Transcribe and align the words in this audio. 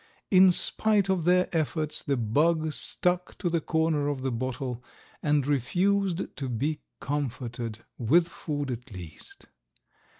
In 0.31 0.51
spite 0.51 1.09
of 1.09 1.25
their 1.25 1.47
efforts 1.55 2.01
the 2.01 2.17
bug 2.17 2.71
stuck 2.73 3.37
to 3.37 3.49
the 3.51 3.61
corner 3.61 4.07
of 4.07 4.23
the 4.23 4.31
bottle 4.31 4.83
and 5.21 5.45
refused 5.45 6.35
to 6.37 6.49
be 6.49 6.81
comforted, 6.99 7.85
with 7.99 8.27
food, 8.27 8.71
at 8.71 8.89
least. 8.91 9.45